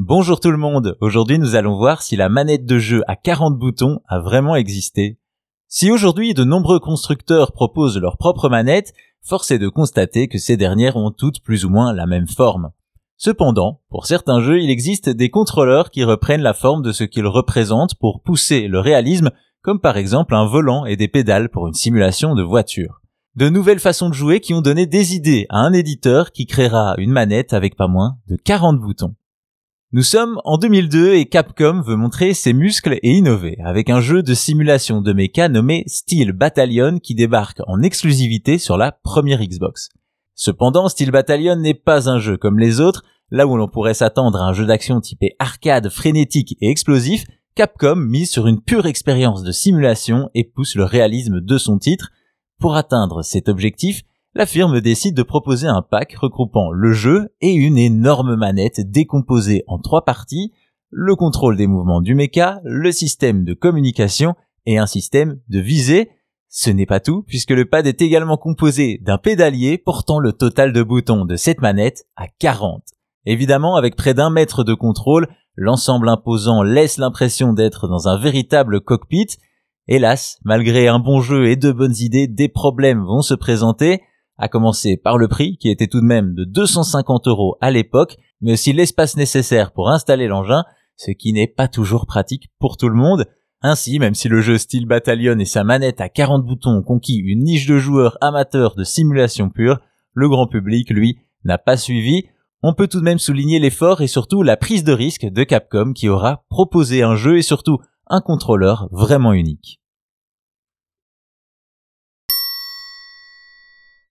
Bonjour 0.00 0.38
tout 0.38 0.52
le 0.52 0.58
monde, 0.58 0.96
aujourd'hui 1.00 1.40
nous 1.40 1.56
allons 1.56 1.76
voir 1.76 2.02
si 2.02 2.14
la 2.14 2.28
manette 2.28 2.64
de 2.64 2.78
jeu 2.78 3.02
à 3.08 3.16
40 3.16 3.58
boutons 3.58 3.98
a 4.06 4.20
vraiment 4.20 4.54
existé. 4.54 5.18
Si 5.66 5.90
aujourd'hui 5.90 6.34
de 6.34 6.44
nombreux 6.44 6.78
constructeurs 6.78 7.50
proposent 7.50 7.98
leur 7.98 8.16
propre 8.16 8.48
manette, 8.48 8.92
force 9.22 9.50
est 9.50 9.58
de 9.58 9.68
constater 9.68 10.28
que 10.28 10.38
ces 10.38 10.56
dernières 10.56 10.96
ont 10.96 11.10
toutes 11.10 11.42
plus 11.42 11.64
ou 11.64 11.68
moins 11.68 11.92
la 11.92 12.06
même 12.06 12.28
forme. 12.28 12.70
Cependant, 13.16 13.80
pour 13.90 14.06
certains 14.06 14.40
jeux, 14.40 14.60
il 14.60 14.70
existe 14.70 15.08
des 15.08 15.30
contrôleurs 15.30 15.90
qui 15.90 16.04
reprennent 16.04 16.42
la 16.42 16.54
forme 16.54 16.82
de 16.82 16.92
ce 16.92 17.02
qu'ils 17.02 17.26
représentent 17.26 17.96
pour 17.96 18.22
pousser 18.22 18.68
le 18.68 18.78
réalisme, 18.78 19.32
comme 19.62 19.80
par 19.80 19.96
exemple 19.96 20.36
un 20.36 20.46
volant 20.46 20.84
et 20.84 20.94
des 20.94 21.08
pédales 21.08 21.48
pour 21.48 21.66
une 21.66 21.74
simulation 21.74 22.36
de 22.36 22.42
voiture. 22.44 23.00
De 23.34 23.48
nouvelles 23.48 23.80
façons 23.80 24.10
de 24.10 24.14
jouer 24.14 24.38
qui 24.38 24.54
ont 24.54 24.62
donné 24.62 24.86
des 24.86 25.16
idées 25.16 25.46
à 25.48 25.58
un 25.58 25.72
éditeur 25.72 26.30
qui 26.30 26.46
créera 26.46 26.94
une 26.98 27.10
manette 27.10 27.52
avec 27.52 27.74
pas 27.74 27.88
moins 27.88 28.18
de 28.28 28.36
40 28.36 28.78
boutons. 28.78 29.16
Nous 29.90 30.02
sommes 30.02 30.38
en 30.44 30.58
2002 30.58 31.14
et 31.14 31.24
Capcom 31.24 31.80
veut 31.80 31.96
montrer 31.96 32.34
ses 32.34 32.52
muscles 32.52 32.98
et 33.02 33.16
innover 33.16 33.56
avec 33.64 33.88
un 33.88 34.02
jeu 34.02 34.22
de 34.22 34.34
simulation 34.34 35.00
de 35.00 35.14
mecha 35.14 35.48
nommé 35.48 35.84
Steel 35.86 36.32
Battalion 36.32 36.98
qui 36.98 37.14
débarque 37.14 37.62
en 37.66 37.80
exclusivité 37.80 38.58
sur 38.58 38.76
la 38.76 38.92
première 38.92 39.40
Xbox. 39.40 39.88
Cependant, 40.34 40.90
Steel 40.90 41.10
Battalion 41.10 41.56
n'est 41.56 41.72
pas 41.72 42.10
un 42.10 42.18
jeu 42.18 42.36
comme 42.36 42.58
les 42.58 42.80
autres, 42.80 43.02
là 43.30 43.46
où 43.46 43.56
l'on 43.56 43.66
pourrait 43.66 43.94
s'attendre 43.94 44.42
à 44.42 44.48
un 44.48 44.52
jeu 44.52 44.66
d'action 44.66 45.00
typé 45.00 45.36
arcade, 45.38 45.88
frénétique 45.88 46.58
et 46.60 46.68
explosif, 46.68 47.24
Capcom 47.54 47.96
mise 47.96 48.30
sur 48.30 48.46
une 48.46 48.60
pure 48.60 48.84
expérience 48.84 49.42
de 49.42 49.52
simulation 49.52 50.28
et 50.34 50.44
pousse 50.44 50.74
le 50.74 50.84
réalisme 50.84 51.40
de 51.40 51.56
son 51.56 51.78
titre. 51.78 52.10
Pour 52.60 52.76
atteindre 52.76 53.22
cet 53.22 53.48
objectif, 53.48 54.02
la 54.34 54.46
firme 54.46 54.80
décide 54.80 55.16
de 55.16 55.22
proposer 55.22 55.66
un 55.66 55.82
pack 55.82 56.14
regroupant 56.14 56.70
le 56.70 56.92
jeu 56.92 57.28
et 57.40 57.52
une 57.52 57.78
énorme 57.78 58.36
manette 58.36 58.80
décomposée 58.90 59.64
en 59.66 59.78
trois 59.78 60.04
parties, 60.04 60.52
le 60.90 61.16
contrôle 61.16 61.56
des 61.56 61.66
mouvements 61.66 62.00
du 62.00 62.14
mecha, 62.14 62.60
le 62.64 62.92
système 62.92 63.44
de 63.44 63.54
communication 63.54 64.34
et 64.66 64.78
un 64.78 64.86
système 64.86 65.40
de 65.48 65.60
visée. 65.60 66.10
Ce 66.48 66.70
n'est 66.70 66.86
pas 66.86 67.00
tout, 67.00 67.24
puisque 67.26 67.50
le 67.50 67.64
pad 67.64 67.86
est 67.86 68.00
également 68.00 68.36
composé 68.36 69.00
d'un 69.02 69.18
pédalier 69.18 69.76
portant 69.76 70.18
le 70.18 70.32
total 70.32 70.72
de 70.72 70.82
boutons 70.82 71.24
de 71.24 71.36
cette 71.36 71.60
manette 71.60 72.06
à 72.16 72.26
40. 72.28 72.82
Évidemment, 73.26 73.76
avec 73.76 73.96
près 73.96 74.14
d'un 74.14 74.30
mètre 74.30 74.62
de 74.62 74.74
contrôle, 74.74 75.28
l'ensemble 75.56 76.08
imposant 76.08 76.62
laisse 76.62 76.98
l'impression 76.98 77.52
d'être 77.52 77.88
dans 77.88 78.08
un 78.08 78.18
véritable 78.18 78.80
cockpit. 78.80 79.28
Hélas, 79.88 80.38
malgré 80.44 80.86
un 80.86 80.98
bon 80.98 81.20
jeu 81.20 81.48
et 81.48 81.56
de 81.56 81.72
bonnes 81.72 81.96
idées, 81.98 82.28
des 82.28 82.48
problèmes 82.48 83.04
vont 83.04 83.22
se 83.22 83.34
présenter 83.34 84.02
à 84.38 84.48
commencer 84.48 84.96
par 84.96 85.18
le 85.18 85.28
prix 85.28 85.56
qui 85.58 85.68
était 85.68 85.88
tout 85.88 86.00
de 86.00 86.06
même 86.06 86.34
de 86.34 86.44
250 86.44 87.26
euros 87.26 87.56
à 87.60 87.70
l'époque, 87.70 88.16
mais 88.40 88.52
aussi 88.52 88.72
l'espace 88.72 89.16
nécessaire 89.16 89.72
pour 89.72 89.90
installer 89.90 90.28
l'engin, 90.28 90.64
ce 90.96 91.10
qui 91.10 91.32
n'est 91.32 91.48
pas 91.48 91.68
toujours 91.68 92.06
pratique 92.06 92.48
pour 92.58 92.76
tout 92.76 92.88
le 92.88 92.94
monde. 92.94 93.26
Ainsi, 93.60 93.98
même 93.98 94.14
si 94.14 94.28
le 94.28 94.40
jeu 94.40 94.56
Steel 94.56 94.86
Battalion 94.86 95.38
et 95.38 95.44
sa 95.44 95.64
manette 95.64 96.00
à 96.00 96.08
40 96.08 96.46
boutons 96.46 96.78
ont 96.78 96.82
conquis 96.82 97.16
une 97.16 97.42
niche 97.42 97.66
de 97.66 97.78
joueurs 97.78 98.16
amateurs 98.20 98.76
de 98.76 98.84
simulation 98.84 99.50
pure, 99.50 99.80
le 100.14 100.28
grand 100.28 100.46
public, 100.46 100.90
lui, 100.90 101.18
n'a 101.44 101.58
pas 101.58 101.76
suivi. 101.76 102.24
On 102.62 102.74
peut 102.74 102.88
tout 102.88 103.00
de 103.00 103.04
même 103.04 103.18
souligner 103.18 103.58
l'effort 103.58 104.00
et 104.00 104.06
surtout 104.06 104.42
la 104.42 104.56
prise 104.56 104.84
de 104.84 104.92
risque 104.92 105.26
de 105.26 105.44
Capcom 105.44 105.92
qui 105.92 106.08
aura 106.08 106.44
proposé 106.48 107.02
un 107.02 107.16
jeu 107.16 107.38
et 107.38 107.42
surtout 107.42 107.78
un 108.08 108.20
contrôleur 108.20 108.88
vraiment 108.92 109.32
unique. 109.32 109.80